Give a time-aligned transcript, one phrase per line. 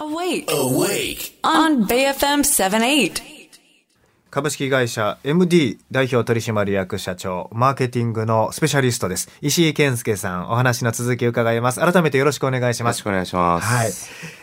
[0.00, 0.46] Awake.
[0.46, 1.32] Awake.
[1.42, 3.20] On BFM 78.
[4.30, 9.28] 株式会社 MD 代表取締役社長、マーケティングのスペシャリストです。
[9.40, 11.80] 石井健介さん、お話の続きを伺います。
[11.80, 13.00] 改めてよろしくお願いします。
[13.00, 13.66] よろしくお願いします。
[13.66, 13.90] はい。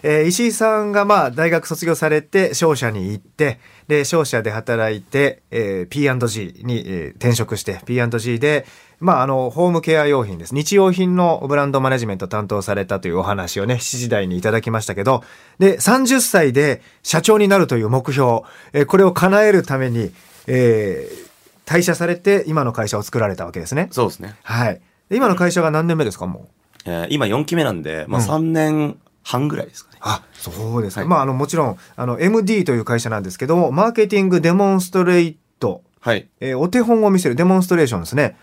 [0.03, 8.65] えー石井さんがまあ大学卒業されて商社に行って、で、商社で働いて、えー P&G に、えー転職して P&G で、
[8.99, 10.55] まああの、ホームケア用品です。
[10.55, 15.23] 日用品のブランドマネジメントを担当されたというお話をね、7時台にいただきましたけど、
[15.59, 18.41] で、30歳で社長になるという目標、
[18.73, 20.11] えーこれを叶えるために、
[20.47, 21.25] えー
[21.65, 23.87] 退社されて今の会社を作られたわけですね。
[23.91, 24.35] そうですね。
[24.43, 24.79] はい。
[25.09, 26.47] で今の会社が何年目ですか、もう？
[26.85, 29.97] えー今4期目なんで、まあうん3年半ぐらいですかね。
[30.01, 31.09] あそうですか、はい。
[31.09, 36.29] まああのもちろんあの MD という会社なんですけどもマーケティングデモンストレート、はい。
[36.39, 38.37] えーお手本を見せるデモンストレーションですね。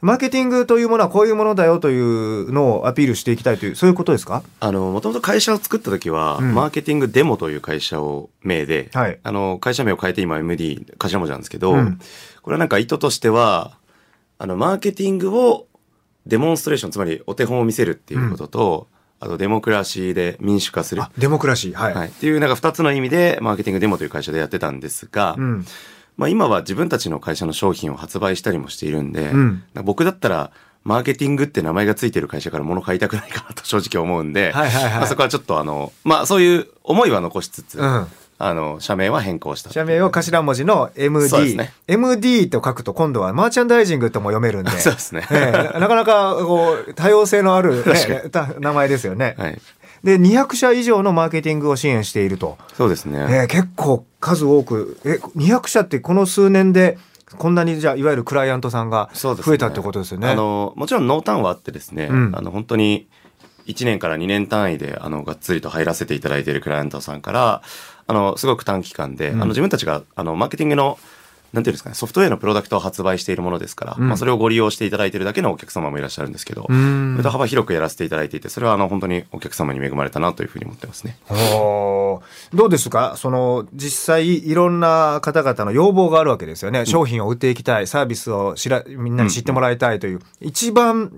[0.00, 4.44] マーケティングというものはこういうものだよというのをアピールしていきたいというそういうことですか？
[4.60, 6.54] あの、もともと会社を作った時は、うん。
[6.54, 9.18] マーケティングデモという会社を名で、はい。
[9.22, 11.98] あの、会社名を変えて今 MD、頭文字なんですけど、うん。
[12.42, 13.76] これはなんか意図としては、
[14.38, 15.66] あの、マーケティングを
[16.26, 18.86] デモンストレーション、つまりお手本を見せるっていうことと、
[19.20, 21.02] あとデモクラシーで民主化する。
[21.02, 21.74] あデモクラシー。
[21.74, 22.08] はい、はい。
[22.08, 25.66] っていうなんか二つの意味で、マーケティングデモという会社でやってたんですが、うん。
[26.16, 29.64] まあ今は自分たちの会社の商品を発売したりもしているんで、うん。
[29.82, 30.50] 僕だったら、
[30.84, 34.92] マーケティングって名前がついてる会社から物買いたくないかなと正直思うんで、はいはいはい。
[34.94, 38.06] まあそこはちょっとあの、まあそういう思いは残しつつ、うん
[38.38, 39.70] あの、社名は変更した。
[39.70, 45.26] 社名を頭文字の MD、すね MD と書くと今度はマーチャンダイジングとも読めるんで そうですね。
[45.30, 49.60] ええなかなかこう 多様性のある、確ね、た名前ですよね、はい。
[50.02, 52.58] で200社以上のマーケティングを支援していると。
[52.76, 53.26] そうですね。
[53.28, 56.98] えー結構数多くえ200社ってこの数年で
[57.36, 60.28] こんなにじゃあいわゆるクライアントさんが増えたってことですよね。
[60.28, 63.06] あの、もちろん濃淡はあってですね、うんあの、本当に
[63.66, 67.62] 1年から2年単位で、あの、がっつりと入らせていただいているクライアントさんから、
[68.06, 69.36] あの、すごく短期間で、うん。
[69.36, 70.98] あの、自分たちが、あの、マーケティングの、
[71.52, 74.08] なんていうんですかね、ソフトウェアのプロダクトを発売しているものですから、うん。
[74.08, 76.66] まあ、それをご利用していただいているだけのお客様もいらっしゃるんですけど、
[77.22, 81.16] 幅広くやらせていただいていて、それは、あの、本当にお客様に恵まれたなというふうに思ってますね。
[82.52, 83.14] どうですか？
[83.16, 86.86] その実際いろんな方々の要望があるわけですよね。
[86.86, 91.12] 商品を売っていきたい、サービスを知らみんなに知ってもらいたいという、一番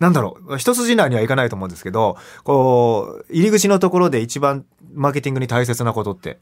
[0.00, 4.64] なんだろう一筋縄にはいかないと思うんですけどこう入り口のところで一番
[4.94, 6.38] マーケティングに大切なことって。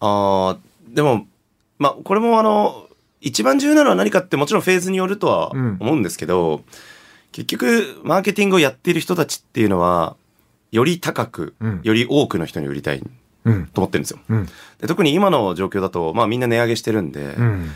[0.00, 0.58] ああ、
[0.88, 1.26] でも、
[1.78, 2.86] まあ、これもあの、
[3.20, 5.76] 一番重要なのは何かってもちろんフェーズによるとはうん。
[5.80, 6.62] 思うんですけど、
[7.32, 10.16] 結局、マーケティングをやっている人たちっていうのは、
[10.72, 11.80] より高く、うん。
[11.82, 13.02] より多くの人に売りたい
[13.44, 13.66] うん。
[13.68, 14.18] と思ってるんですよ。
[14.28, 14.46] うん。
[14.80, 17.70] で特に今の状況だと、まあみんな値上げしてるんで、うん。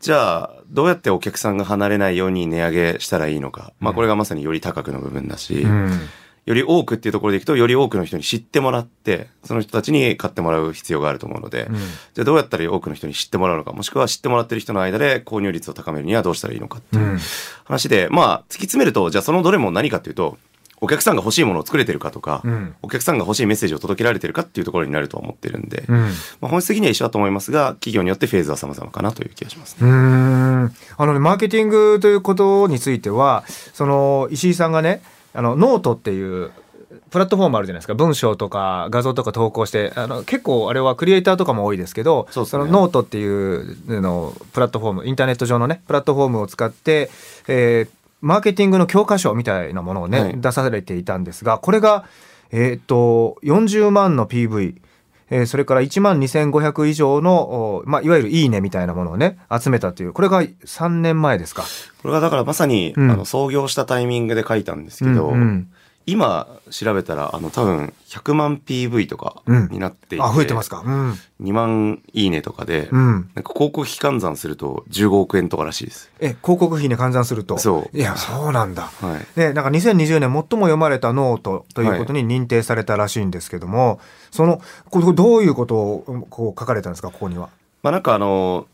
[0.00, 3.72] じゃあ、どうやってお客さんが離れないように値上げしたらいいのか。
[3.80, 6.00] まあこれがまさにより高くの部分だし、うん
[6.46, 11.76] より多くっていうところでいくと、より多くの人に知ってもらって、その人たちに買ってもらう必要があると思うので、うん。
[11.76, 17.18] じゃあどうやったら多くの人に知ってもらうのか、もしくは知ってもらってる人の間で購入率を高めるにはどうしたらいいのかっていううん。
[17.64, 20.38] 話で、まあ、突き詰めると、じゃあそのどれも何かっていうと、
[20.80, 22.74] お客さんが欲しいものを作れてるかとか、うん。
[22.82, 25.98] お客さんが欲しいメッセージを届けられてるかっていうところになるとは思ってるんで、うん。
[25.98, 26.08] ま
[26.42, 29.76] あ、本質的には一緒だと思いますが、企業によってフェーズは様々かなという気がします。
[29.82, 29.88] ね。
[29.88, 30.74] うーん。
[30.98, 35.02] あのね、マーケティングということについては、その石井さんがね、
[35.36, 36.50] あのノートっていう
[37.10, 42.48] プラットフォームあるじゃないですか、文章とか画像とか投稿して、あの結構あれはクリエイターとかも多いですけど、そね。
[42.52, 47.10] のノートっていうのプラットフォーム、インターネット上のね、プラットフォームを使って、
[47.48, 50.40] えーマーケティングの教科書みたいなものをね、はい。
[50.40, 52.06] 出されていたんですが、これが、
[52.50, 54.74] えっ、と、40万の PV、
[55.30, 57.42] えーそれから1万2500以上の、
[57.78, 61.64] おまあ、いわゆるいいねみたいなものをね、集めたという、これが3年前ですか。
[62.02, 65.70] これがだからまさに、うんあの創業したタイミングで書いたんですけど、うんうん
[66.06, 70.82] 今調べたら、あの多分100万 PV とかうんになっていて、あ、増えてますか？
[70.86, 71.18] うん。
[71.42, 73.28] 2万いいねとかで、うん。
[73.34, 76.10] なんか広告費換算すると15億円とからしいです。
[76.20, 77.58] え、広告費に換算すると？
[77.58, 78.82] そういや、そうなんだ。
[78.84, 79.26] はい。
[79.36, 83.98] で、なんか2020年最も読まれたノートということに認定されたらしいんですけども、
[84.30, 87.48] その、これどういうことをこう書かれたんですか、ここには。
[87.82, 88.66] まあなんかあの、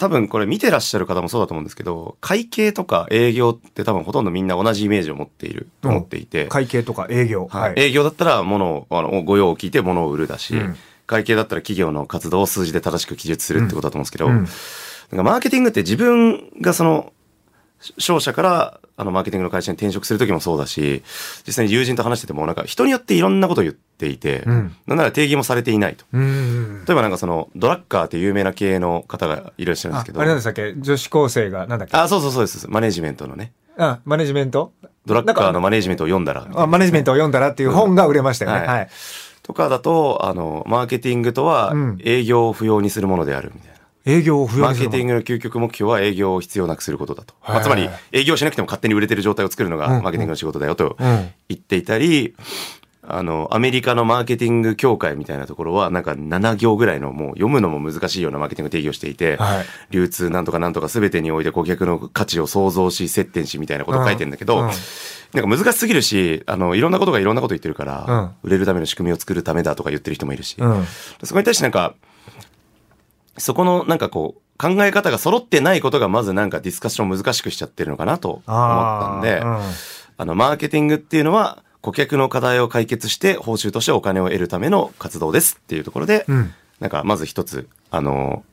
[0.00, 7.46] 多分これ見てらっしゃる方もそうだと思うんですけど、会計とか営業って多分ほとんどみんな同じイメージを持っていると思っていて、会計とか営業。
[7.48, 7.74] はい。
[7.76, 10.76] 営業だったら物を、あの、ご用を聞いて物を売るだし、うん。
[11.06, 14.34] 会計だったら企業の活動を数字で正しく記述するってことだと思うんですけど、うん。
[14.34, 17.12] なんかマーケティングって自分がその、
[17.98, 21.02] 商社からあのマーケティングの会社に転職する時もそうだし、
[21.46, 26.04] 実際に友人と話しててもなんか人によっていろんなことを言っていて、うんなんなら定義もされていないと。
[26.12, 26.84] うん。
[26.86, 30.74] 例えばなんかそのドラッカーって有名な経営の方がいらっしゃるんですけど、ああれなんでしたっけ？
[30.76, 31.96] 女子高生が、なんだっけ？
[31.96, 32.68] あ、そうそうそうです。
[32.68, 33.52] マネジメントのね。
[33.78, 34.72] あ、マネジメント？
[35.06, 36.46] ドラッカーのマネジメントを読んだら。
[36.54, 38.58] あマネジメントを読んだらっていう本が売れましたよね。
[38.58, 38.88] はいはい。
[39.42, 43.79] ととかだと、あの、マーケティングとはうん営業を不要にするものであるみたいな。
[44.06, 47.34] 営業を不要マーにするものケティングの究極目標は営業を必要なくすることだと。
[47.46, 50.02] まあ、つまり、営業しなくても勝手に売れてる状態を作るのがうん。
[50.02, 51.30] マーケティングの仕事だよとうん。
[51.48, 52.34] 言っていたり、
[53.02, 59.64] あの、アメリカのマーケティング協会みたいなところは、なんか7行ぐらいのもう読むのも難しいようなマーケティング定義をしていて、はい。
[59.90, 64.70] 流通なんとかなんとか全てにおいて顧客の価値を創造し、接点しみたいなことを書いてるんだけど、うんうん。
[65.32, 68.30] なんか難しすぎるし、あの、いろんなことがいろんなこと言ってるから、うん。
[68.42, 70.84] 売れるための仕組みを作るためだとか言ってる人もいるし、うん。
[71.24, 71.94] そこに対してなんか、
[73.38, 79.62] そこのなんかこう、考え方が揃ってないことがまずなんかディスカッションを難しくしちゃってるのかなと思ったんで、あーうん。
[80.18, 86.52] あの、マーケティングっていうのは、顧客の課題を解決して報酬としてお金を得るための活動ですっていうところで、うん。
[86.78, 88.44] なんかまず一つ、あの、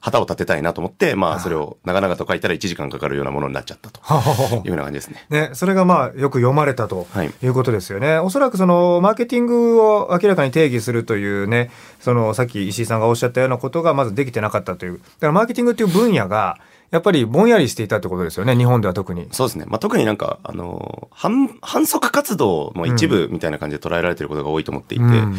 [0.00, 5.26] 旗を立てたいなと思って、まあそれを長々と書いたら1時間かかるようなものになっちゃったとははははいうような感じですね。
[5.30, 8.18] ね、それがまあよく読まれたとはいいうことですよね。
[8.18, 14.98] おそらくそのマーケティングを明らかに定義するというね、そのさっき石井さんがおっしゃったようなことがまずできてなかったという。
[14.98, 16.58] だからマーケティングっていう分野が
[16.90, 18.56] やっぱりぼんやりしていたってことですよね。
[18.56, 19.28] 日本では特に。
[19.30, 19.66] そうですね。
[19.68, 25.34] まあ、特になんか、あの、反、反則活動の一部みたいな感じで捉えられてることが多いと思っていて、うんうん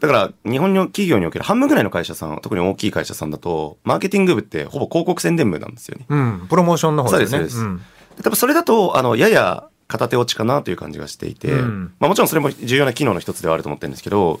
[0.00, 6.06] だから、日本の企業における半分ぐらいの会社さん、特に大きい会社さんだと、マーケティング部ってほぼ広告宣伝部なんですよね。
[6.08, 7.44] うん、プロモーションの方ですよね。
[7.44, 14.40] そうですそうですんで多分それだと、あの、やや片手落ちかなという感じがしていて、うんまあもちろんそれも重要な機能の一つではあると思ってるんですけど、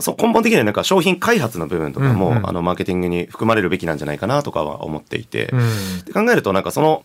[0.00, 7.04] その根本的にはなんか商品開発の部分とかも、うんうんあの、マーケティングに含まれるべきなんじゃないかなとかは思っていて、うんで考えるとなんかその、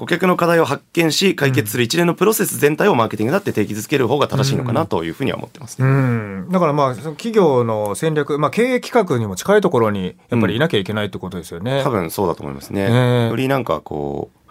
[0.00, 5.90] 顧客の課題を発見し、解決する一連のプロセス全体をマーケティングだって定義づける方が正しいのかなというふうには思ってますうね。
[6.46, 11.82] ん、だからまあ企業の戦略、まあ、経営企画にも近いところにやっぱりいなきゃいけないってことですよね。
[11.84, 12.88] 多分そうだと思いますね。
[12.88, 14.50] ねよりなんかこう、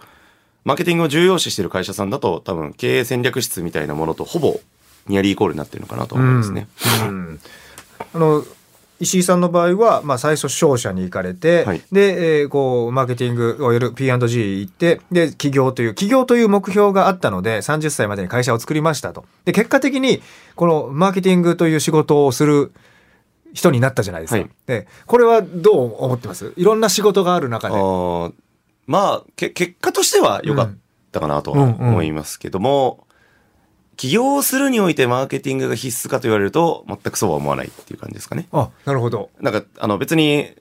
[0.64, 4.60] マーケティングを重要視している会社さんだと多分経営戦略室みたいなものとほぼ
[5.08, 6.68] ニアリーイコールになってるのかなと思いますね。
[7.08, 7.40] うん
[8.14, 8.44] あの
[9.00, 11.82] 石井さんの場合は、まあ、最初商社に行かれて、はい。
[11.90, 19.24] で、えーこうマーケティングをやる P&G 行ってで起業という起業という目標があったので30歳までに会社を作りましたと。
[19.46, 20.20] で結果的に
[20.54, 22.72] このマーケティングという仕事をする
[23.54, 24.50] 人になったじゃないですか、はい。
[24.66, 26.52] でこれはどう思ってます？
[26.56, 28.32] いろんな仕事がある中あでー
[28.86, 30.74] まあ、け結果としては良かっ
[31.12, 33.06] たかなと思いますけども、
[34.00, 38.48] 起業をするにおいてマーケティングが必須かと言われると全くそうは思わないっていう感じですかね。
[38.50, 39.28] あなるほど。
[39.42, 40.54] なんか、あの別に、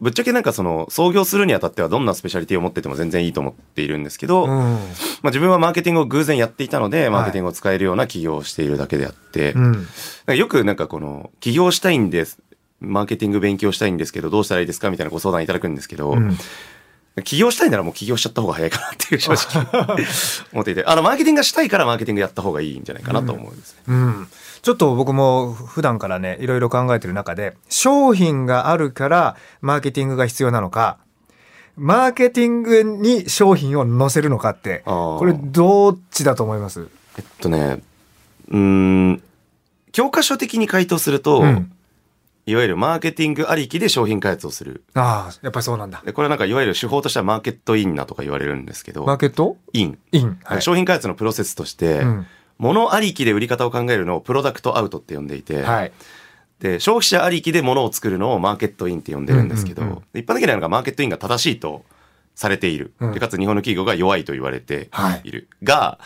[0.00, 4.48] ぶっちゃけなんかその創業するにあたってはどんなスペシャリティを持ってても全然いいと思っているんですけど、うん。
[4.50, 4.78] まあ
[5.24, 7.10] 自分はマーケティングを偶然やっていたので、い。
[7.10, 9.72] マーケティングを使えるような企業をしているだけであって、うん。
[9.72, 9.84] なん
[10.26, 12.38] かよくなんかこの、起業したいんです、
[12.78, 16.38] マーケティング勉強したいんですけど、どうしたらいいですかみたいなご相談いただくんですけど、うん
[17.24, 19.96] 起業したいならもう起業しちゃった方が早いかなっていう正直。
[20.52, 23.78] 思っていて、あの、マーケティングがしたいからマーケティングやった方がいいんじゃないかなと思うんですね。
[23.88, 24.28] うん、
[24.60, 30.98] ちょっと僕も普段からねいろいろ考えてる中で商品があるからマーケティングが必要なのか
[31.76, 36.88] マーケティングに商品を載せるのかってこれどっちだと思います？
[37.18, 37.82] えっとね、
[38.48, 39.22] うーん、
[39.92, 41.72] 教科書的に回答すると、うん
[42.46, 44.84] いわゆるマーケティングありきで商品開発をする。
[44.94, 46.00] ああやっぱりそうなんだ。
[46.06, 49.56] で、これなんかいわゆる手法としてはマーケットインなとか言われるんですけど、マーケット？
[49.72, 49.98] イン。
[50.12, 50.62] イン、はい。
[50.62, 52.26] 商品開発のプロセスとして、うん。
[52.58, 55.92] 物ありきで売り方を考えるのをプロダクトアウトって呼んでいて、はい。
[56.60, 60.02] で、消費者ありきで物を作るのをマーケットインって呼んでるんですけど、うんうんうん。
[60.12, 61.84] で一般的にはなんかマーケットインが正しいと
[62.36, 62.94] されている。
[63.00, 63.12] うん。
[63.12, 65.22] でかつ日本の企業が弱いと言われてはい。
[65.24, 65.48] いる。
[65.64, 65.98] が、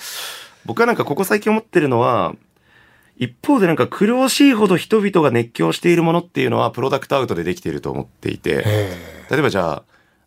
[0.64, 2.34] 僕はなんかここ最近思ってるのは、
[3.20, 8.98] 一方でなんか苦しいほど人々が熱狂しているものっていうのはプロダクトアウトでできていると思っていて、え。
[9.30, 9.82] 例えばじゃ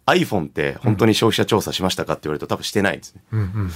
[0.05, 3.21] あ iPhone って本当に消費者調査しましたかって言われると多分してないんですね。
[3.33, 3.71] えうんうん。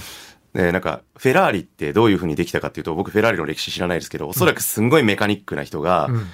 [0.54, 6.26] で、なんか、フェラーリってどういう風にできたかっていうと、僕フェラーリの歴史知らないですけど、おそらくすんごいメカニックな人が、うん。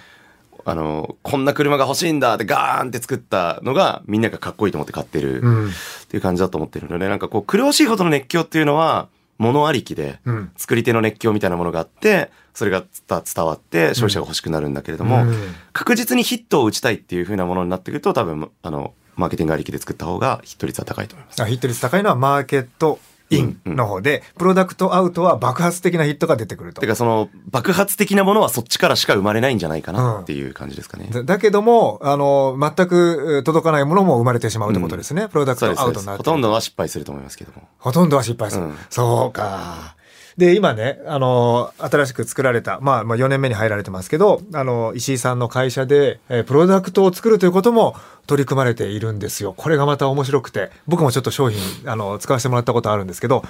[0.66, 5.68] あの、こんな車が欲しいんだってガーンって作ったのが、みんながかっこいいと思って買ってるうん。
[5.68, 5.70] っ
[6.08, 15.34] ていう感じだと思ってるので、なんかこう、苦しいほどの熱狂っていうのは、物ありきで、うん作り手の熱狂みたいなものがあって、それが伝伝わって消費者が欲しくなるんだけれども、うん
[15.72, 21.42] 確実にヒットを打ちたいっていう風なものになってくると、多分、あの、マーケティングありきで作った方がヒット率は高いと思います。
[21.42, 22.98] あヒット率高いのはマーケット
[23.30, 31.08] インの方で、プロダクトアウトは爆発的なヒットが出てくるとてかその爆発的なものはそっちからしか生まれないんじゃないかなっていう感じですかね。
[31.10, 35.28] だだけども、あの、全くえー届かないものも生まれてしまうってことですね。
[35.28, 37.68] プロダクトアウトになってほとんどは失敗すると思いますけども。
[37.78, 38.64] ほとんどは失敗する。
[38.64, 39.96] うんそうか。
[40.36, 47.94] で、今ね、あの、新しく作られた、まあ、まあ、4年目に入られてますけど、あの、石井さんの会社で、えープロダクトを作るということも
[48.26, 49.54] 取り組まれているんですよ。
[49.56, 53.44] これがまた面白くて、僕もちょっと商品、あの、使わせてもらったことあるんですけど、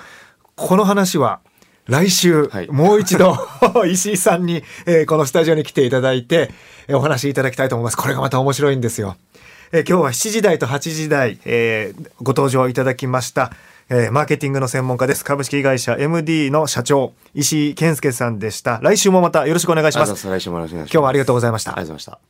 [0.57, 1.41] この話は、
[1.87, 3.37] 来週、はいもう一度、
[3.87, 6.51] 石井さんに、えーこのスタジオに来ていただいて、
[6.89, 7.97] えーお話しいただきたいと思います。
[7.97, 9.17] これがまた面白いんですよ。
[9.73, 13.53] えー今日は7時台と8時台、えーご登場いただきました、
[13.89, 15.25] えーマーケティングの専門家です。
[15.25, 18.81] 株式会社 MD の社長、石井健介さんでした。
[18.83, 20.29] 来週もまたよろしくお願いします。
[20.29, 20.93] 来週もよろしくお願いします。
[20.93, 22.25] 今日はありがとうございましたありがとうございました。